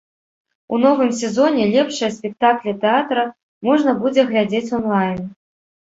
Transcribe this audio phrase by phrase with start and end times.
[0.73, 3.29] У новым сезоне лепшыя спектаклі тэатра
[3.71, 5.19] можна будзе глядзець онлайн.